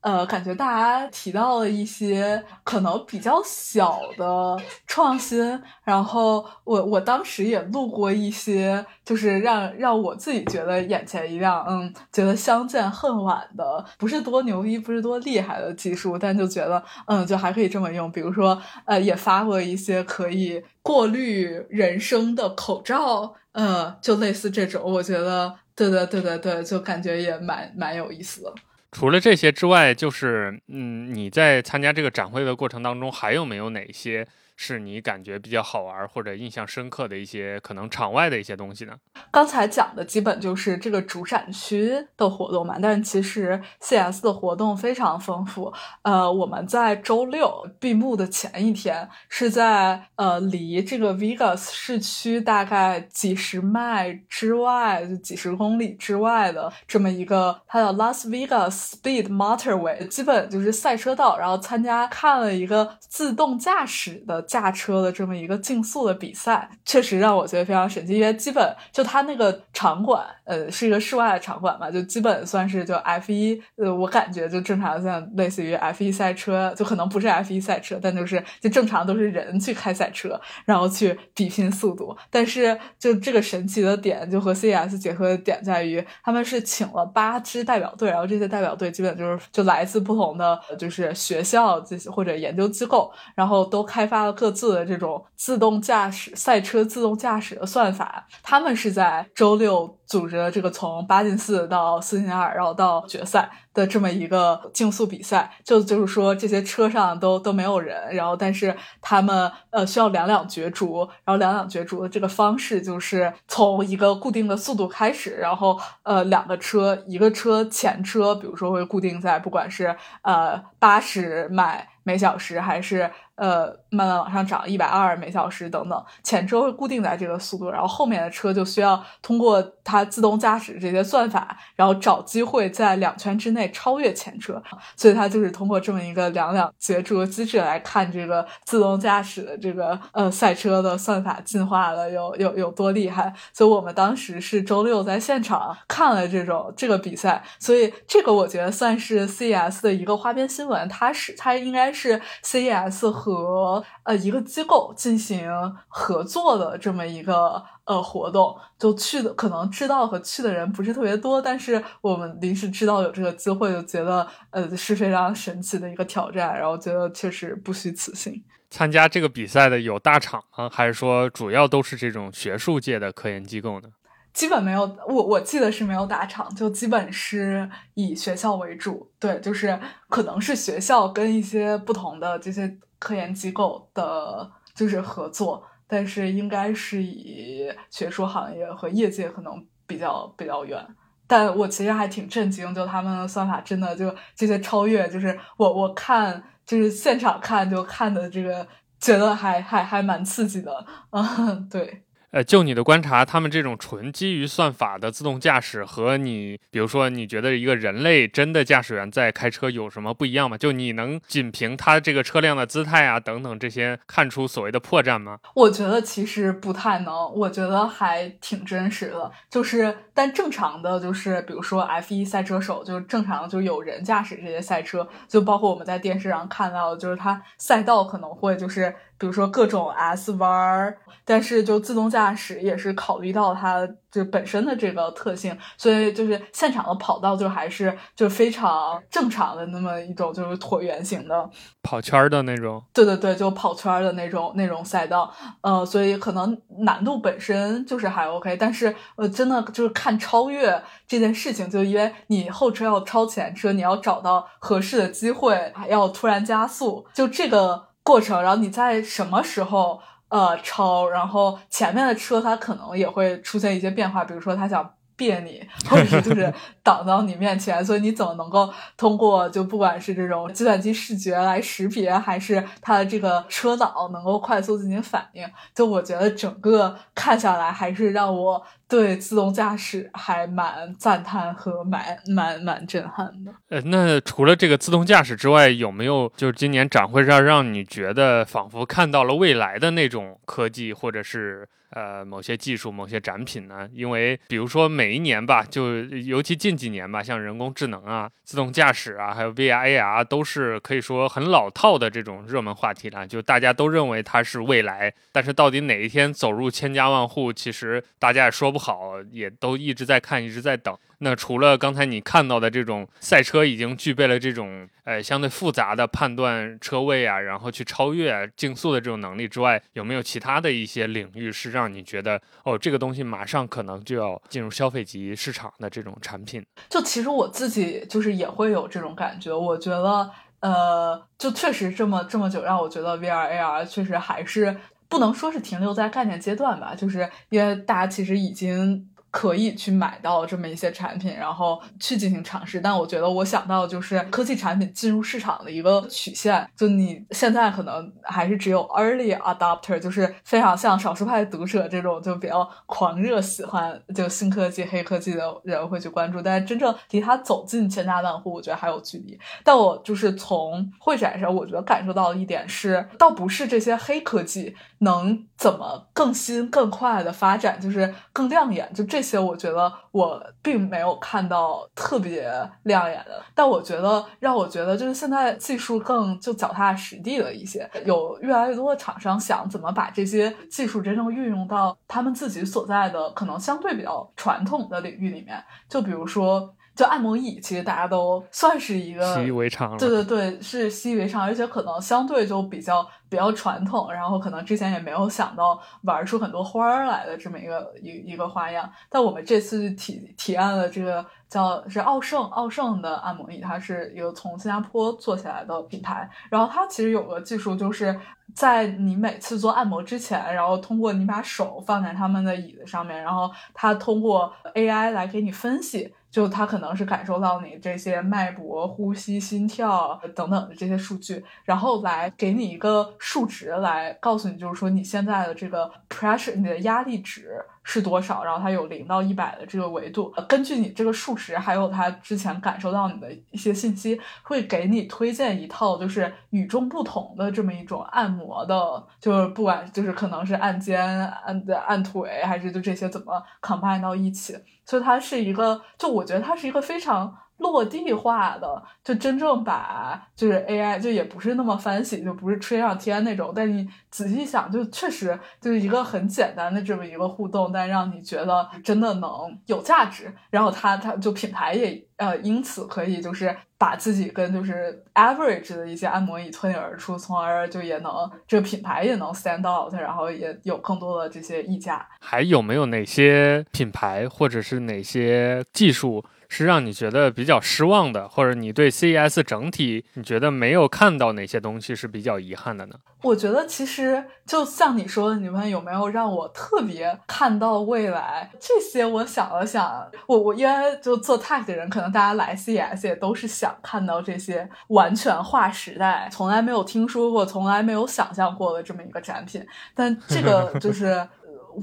[0.01, 20.63] 呃感觉大家提到了一些可能比较小的创新，然后我我当时也录过一些，就是让让我自己觉得眼前一亮，嗯，觉得相见恨晚的，不是多牛逼，不是多厉害的技术，但就觉得嗯，就还可以这么用，比如说呃，也发过一些可以。
[20.83, 28.55] 过滤人声的口罩，呃，就类似这种，我觉得，对对对对对，就感觉也蛮蛮有意思的。
[28.93, 34.29] 除了这些之外，就是，嗯，你在参加这个展会的过程当中，还有没有哪些？
[34.57, 38.95] 是你感觉比较好玩或者印象深刻的一些可能场外的一些东西呢？
[39.31, 45.71] 刚才讲的基本就是这个主展区的活动嘛，但是其实 CS 的活动非常丰富。
[46.01, 64.46] 呃，我们在周六闭幕的前一天，是在呃离这个 Vegas 市区大概几十迈之外，就几十公里之外的这么一个，它叫 Las Vegas Speed Motorway，基本就是赛车道，然后参加看了一个自动驾驶的。
[64.47, 68.15] 驾车的这么一个竞速的比赛，确实让我觉得非常神奇。
[68.15, 82.17] 因为基本就它那个场馆，呃，是一个室外的场馆嘛，就基本算是就 F 一，呃，我感觉就正常像类似于 F 一赛车，就可能不是 F 一赛车，但就是就正常都是人去开赛车，然后去比拼速度。
[82.31, 94.36] 但是就这个神奇的点，就和 C S 结合的点在于，他们是请了八支代表队，然后这些代表队基本就是就来自不同的就是学校这些或者研究机构，然后都开发了。
[94.37, 105.53] 各自的这种自动驾驶赛车自动驾驶的算法，他们是在周六组织了这个从八进四到四进二，然后到决赛的这么一个竞速比赛。
[105.65, 123.11] 就就是说，这些车上都都没有人，然后但是他们呃需要两两角逐，然后两两角逐的这个方式就是从一个固定的速度开始，然后呃两个车，一个车前车，比如说会固定在不管是呃八十迈每小时还是。
[123.37, 134.63] 呃，慢慢往上涨，一百二每小时等等，前车会固定在这个速度，然后后面的车就需要通过它它自动驾驶这些算法，然后找机会在两圈之内超越前车，
[134.97, 143.33] 所以它就是通过这么一个两两角逐机制来看这个自动驾驶的这个呃赛车的算法进化了有有有多厉害。
[143.53, 153.07] 所以我们当时是周六在现场看了这种这个比赛，所以这个我觉得算是 CES 的一个花边新闻，它是它应该是 CES。
[153.17, 155.51] 和呃一个机构进行
[155.89, 168.45] 合作的这么一个呃活动，就去的可能知道和去的人不是特别多，但是我们临时知道有这个机会，就觉得呃是非常神奇的一个挑战，然后觉得确实不虚此行。
[168.71, 170.69] 参加这个比赛的有大厂吗？
[170.71, 173.89] 还是说主要都是这种学术界的科研机构呢？
[174.33, 179.11] 基本没有，我我记得是没有大厂，就基本是以学校为主。
[179.19, 182.79] 对，就是可能是学校跟一些不同的这些。
[182.99, 190.87] 科研机构的就是合作，但是应该是以学术行业和业界可能比较比较远。
[191.27, 198.67] 但我其实还挺震惊，就他们的算法真的就这些超越，就是我我看就是现场看就看的这个，
[199.01, 200.87] 觉得还还还蛮刺激的。
[201.11, 202.03] 嗯， 对。
[202.33, 210.59] 呃，就你的观察，他们这种纯基于算法的自动驾驶和你，比如说，你觉得一个人类真的驾驶员在开车有什么不一样吗？
[210.59, 215.39] 就你能仅凭他这个车辆的姿态啊等等这些看出所谓的破绽吗？
[215.55, 219.31] 我觉得其实不太能，我觉得还挺真实的。
[219.49, 228.95] 就是，但正常的就是，比如说 F 一赛车手，就正常就有人驾驶这些赛车，就包括我们在电视上看到的，就是他赛道可能会就是。
[229.19, 241.49] 比如说各种 S 弯儿，但是就自动驾驶也是考虑到它就本身的这个特性，所以就是现场的跑道就还是就非常正常的那么一种就是椭圆形的
[241.83, 242.83] 跑圈的那种。
[242.93, 257.87] 对对对，就跑圈的那种那种赛道，呃，所以可能难度本身就是还 OK，但是呃，真的就是看超越这件事情，就因为你后车要超前车，你要找到合适的机会，还要突然加速，就这个。
[258.07, 266.55] 过程，然后你在什么时候呃超，然后前面的车它可能也会出现一些变化，比如说它想别你，或者是就 是
[266.85, 275.45] 挡到你面前，所以你怎么能够通过就不管是这种计算机视觉来识别，还是它的这个车脑能够快速进行反应？
[275.75, 283.53] 就我觉得整个看下来，还是让我对自动驾驶还蛮赞叹和蛮蛮蛮震撼的。
[283.69, 291.69] 呃，那除了这个自动驾驶之外，有没有就是今年展会上让你觉得仿佛看到了未来的那种科技，或者是？
[291.91, 293.89] 呃，某些技术、某些展品呢？
[293.93, 303.27] 因为比如说每一年吧，就尤其近几年吧，像人工智能啊、自动驾驶啊，还有 VR、AR，都是可以说很老套的这种热门话题了。
[303.27, 310.95] 就大家都认为它是未来，但是到底哪一天走入千家万户，其实大家也说不好，也都一直在看，一直在等。
[311.21, 326.63] 那除了刚才你看到的这种赛车已经具备了这种呃相对复杂的判断车位啊，然后去超越竞速的这种能力之外，有没有其他的一些领域是让你觉得哦这个东西马上可能就要进入消费级市场的这种产品？
[326.91, 334.77] 就其实我自己就是也会有这种感觉，我觉得呃就确实这么这么久让我觉得 VR AR 确实还是
[335.09, 339.09] 不能说是停留在概念阶段吧，就是因为大家其实已经。
[339.29, 342.81] 可以去买到这么一些产品，然后去进行尝试。
[342.81, 356.41] 但我觉得我想到就是科技产品进入市场的一个曲线，就你现在可能还是只有 early adopter，就是非常像少数派读者这种就比较狂热喜欢就新科技、黑科技的人会去关注。
[356.41, 359.39] 但是真正离他走进千家万户，我觉得还有距离。
[359.63, 369.27] 但我就是从会展上，我觉得感受到的一点是，倒不是这些黑科技能怎么更新、更快的发展，就是更亮眼，就这。
[369.27, 372.49] 些我觉得我并没有看到特别
[372.85, 386.73] 亮眼的，但我觉得让我觉得就是现在技术更就脚踏实地了一些，有越来越多的厂商想怎么把这些技术真正运用到他们自己所在的可能相对比较传统的领域里面，就比如说。
[386.97, 389.99] 就按摩椅，其实大家都算是一个习以为常了。
[389.99, 398.91] 对对对，是习以为常，而且可能相对就比较比较传统，然后可能之前也没有想到玩出很多花儿来的这么一个一一个花样。
[399.11, 406.27] 但我们这次体体验了这个叫是奥盛奥盛的按摩椅，它是一个从新加坡做起来的品牌。
[406.49, 408.19] 然后它其实有个技术，就是
[408.55, 416.15] 在你每次做按摩之前，然后通过你把手放在他们的椅子上面，然后它通过 AI 来给你分析。
[416.37, 427.59] 就他可能是感受到你这些脉搏、呼吸、心跳等等的这些数据，然后来给你一个数值，来告诉你，就是说你现在的这个 pressure，你的压力值
[427.89, 428.43] 是多少。
[428.43, 444.57] 然后它有零到一百的这个维度，根据你这个数值，还有他之前感受到你的一些信息，会给你推荐一套就是与众不同的这么一种按摩的，就是不管就是可能是按肩、按的按腿，还是就这些怎么 combine 到一起。
[444.85, 453.53] 所以它是一个，就我觉得它是一个非常落地化的，就真正把就是 AI 就也不是那么翻喜，就不是吹上天那种。
[453.55, 459.31] 但你仔细想，就确实就是一个很简单的这么一个互动，但让你觉得真的能
[459.67, 460.33] 有价值。
[460.51, 468.13] 然后它它就品牌也呃因此可以就是把自己跟就是 average 的一些按摩椅脱颖而出，从而就也能
[468.47, 472.07] 这个品牌也能 stand out，然后也有更多的这些溢价。
[472.21, 476.25] 还有没有哪些品牌或者是哪些技术？
[476.49, 482.95] 是让你觉得比较失望的，或者你对 CES 整体你觉得没有看到哪些东西是比较遗憾的呢？
[483.23, 488.51] 我觉得其实就像你说的，你们有没有让我特别看到未来？
[488.61, 499.67] 这些我想了想，我我因为就做 tech 的人，可能大家来 CES 也都是想看到这些完全划时代、从来没有听说过、从来没有想象过的这么一个展品。
[499.95, 501.27] 但这个就是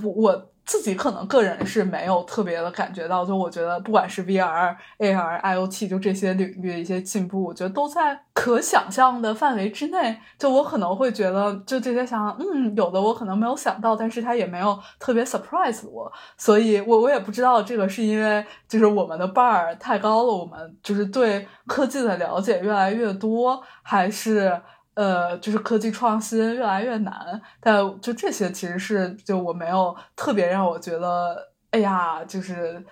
[0.04, 0.50] 我 我。
[0.66, 10.18] 自己可能个人是没有特别的感觉到，就我觉得不管是 VR、AR、IoT，就这些领域的一些进步，我觉得都在可想象的范围之内。
[10.40, 24.62] 就我可能会觉得，就这些想，嗯，有的我可能没有想到，但是它也没有特别 surprise 我，所以我我也不知道这个是因为就是我们的 bar 太高了，我们就是对科技的了解越来越多，还是？
[24.96, 32.84] 呃，就是科技创新越来越难，但就这些其实是就我没有特别让我觉得，哎呀，就是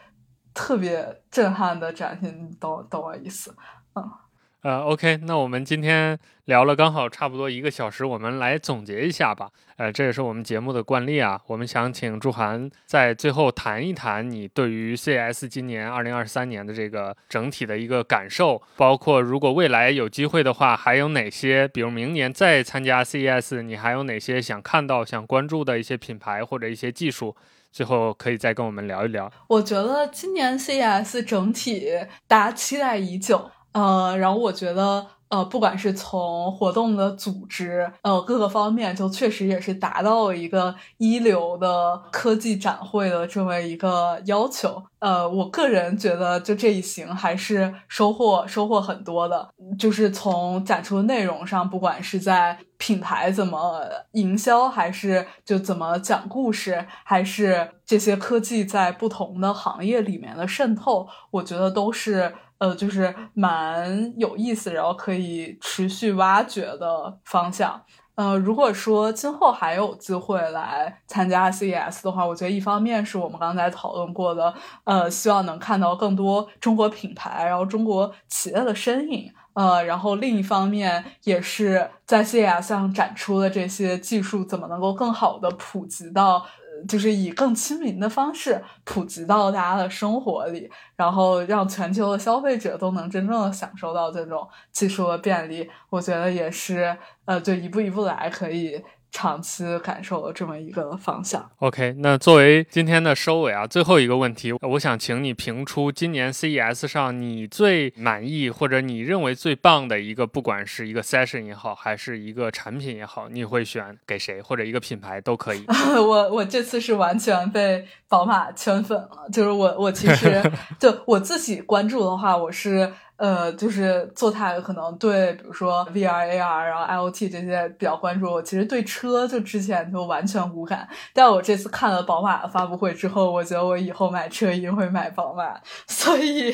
[0.53, 3.55] 特别震撼的展品，懂懂我意思？
[3.95, 4.20] 嗯。
[4.61, 9.49] 呃，OK，那我们今天聊了刚好差不多一个小时，我们来总结一下吧。
[9.77, 11.41] 呃，这也是我们节目的惯例啊。
[11.47, 27.35] 我们想请祝涵在最后谈一谈你对于 CS 今年二零二三年的这个整体的一个感受，包括如果未来有机会的话，还有哪些，比如明年再参加 CES，你还有哪些想看到、想关注的一些品牌或者一些技术？
[27.71, 29.31] 最后可以再跟我们聊一聊。
[29.47, 31.87] 我觉得今年 CES 整体
[32.27, 35.07] 大家期待已久，呃，然后我觉得。
[35.31, 44.83] 呃，不管是从活动的组织，呃，各个方面，就确实也是达到一个一流的科技展会的这么一个要求。
[44.99, 49.47] 呃，我个人觉得，就这一行还是收获收获很多的。
[49.79, 62.35] 就是从展出的内容上，不管是在品牌怎么营销，还是就怎么讲故事，还是这些科技在不同的行业里面的渗透，我觉得都是。
[62.61, 67.81] 呃，就是蛮有意思，然后可以持续挖掘的方向。
[68.13, 74.53] 呃，如果说今后还有机会来参加 CES 的话，我觉得一方面是我们刚才讨论过的，
[74.83, 79.33] 呃，希望能看到更多中国品牌，然后中国企业的身影。
[79.53, 86.45] 呃，然后另一方面也是在 CES 上展出的这些技术，怎么能够更好的普及到。
[86.87, 98.83] 就是以更亲民的方式普及到大家的生活里，然后让全球的消费者都能真正的享受到这种技术的便利，我觉得也是，呃，就一步一步来可以。
[99.11, 101.49] 长期感受的这么一个方向。
[101.59, 115.65] OK，那作为今天的收尾啊，最后一个问题，我想请你评出今年 CES 上你最满意或者你认为最棒的一个，不管是一个 session 也好，还是一个产品也好，你会选给谁或者一个品牌都可以。
[115.97, 120.41] 我我这次是完全被宝马圈粉了，就是我我其实
[120.79, 122.91] 就我自己关注的话，我是。
[123.21, 128.25] 呃，就是做它可能对，比如说 VR、AR，然后 IoT 这些比较关注。
[128.25, 135.53] 我其实对车就之前就完全无感，但我这次看了宝马的发布会之后，我觉得我以后买车一定会买宝马。
[135.85, 136.51] 所以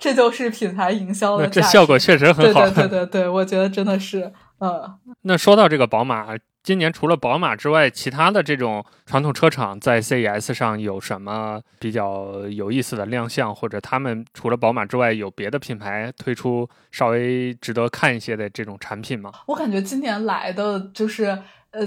[0.00, 2.62] 这就是品牌营销的，这效果确实很好。
[2.62, 4.98] 对对对对对，我觉得真的是，嗯。
[5.24, 6.28] 那说到这个宝马。
[6.62, 19.32] 今年除了宝马之外，其他的这种传统车厂在 CES 上有什么比较有意思的亮相，或者他们除了宝马之外，有别的品牌推出稍微值得看一些的这种产品吗？
[19.46, 21.36] 我感觉今年来的就是，
[21.72, 21.84] 呃，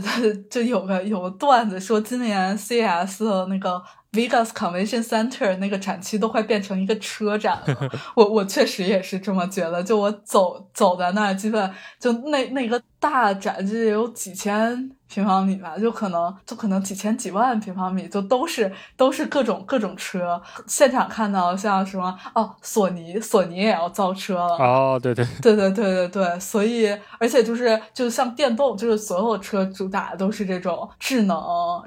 [0.49, 3.81] 就有个有个段子说，今年 CES 的那个
[4.15, 7.89] Vegas Convention Center 那个展区都快变成一个车展了。
[8.15, 12.81] 我我确实也是这么觉得，就我走走在那儿，基本就那那个。
[12.97, 20.41] 大展就有几千平方米吧，就可能就可能几千几万平方米，就都是都是各种各种车。
[20.65, 26.87] 现场看到像什么哦，索尼索尼也要造车了哦，对对对对对对对，所以
[27.19, 31.37] 而且就是就像电动，就是所有车主打的都是这种智能，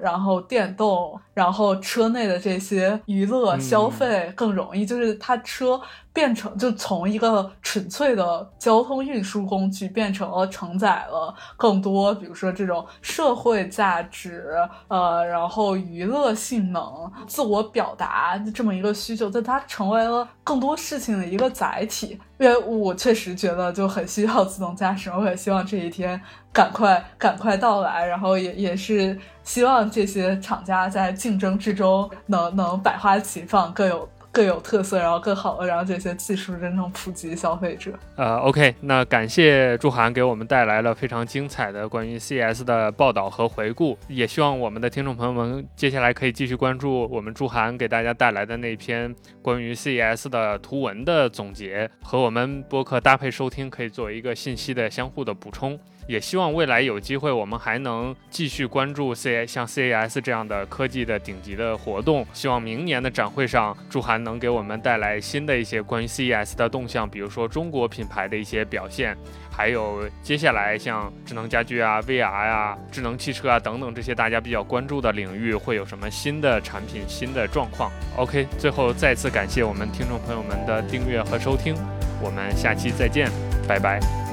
[0.01, 5.80] 然后电动，然后车内的这些娱乐消费更容易，就是它车。
[6.12, 14.56] 变成就从一个纯粹的交通运输工具，变成了承载了更多，比如说这种社会价值，
[14.88, 22.18] 呃，然后娱乐性能、自我表达这么一个需求，在它成为了更多事情的一个载体。
[22.38, 26.20] 因为我确实觉得就很需要自动驾驶，我也希望这一天
[26.52, 34.09] 赶快赶快到来，然后也也是希望这些厂家在竞争之中能能百花齐放，各有。
[34.39, 37.91] 更有特色，然后更好的让这些技术真正普及消费者。
[38.14, 49.12] 呃，OK，那感谢祝涵给我们带来了非常精彩的关于 CS 的报道和回顾，也希望我们的听众朋友们接下来可以继续关注我们祝涵给大家带来的那篇
[49.43, 55.76] 关于 CS 的图文的总结，和我们播客搭配收听，可以作为一个信息的相互的补充。
[56.09, 62.26] 也希望未来有机会，我们还能继续关注 C 像 CAS 这样的科技的顶级的活动。
[62.32, 69.14] 希望明年的展会上，祝涵能给我们带来新的一些关于 CES 的动向，比如说中国品牌的一些表现，
[69.50, 77.92] 还有接下来像智能家居啊、VR 呀、智能汽车啊等等这些大家比较关注的领域会有什么新的产品、新的状况。
[78.16, 81.74] OK，最后再次感谢我们听众朋友们的订阅和收听，
[82.22, 83.30] 我们下期再见，
[83.68, 84.28] 拜拜。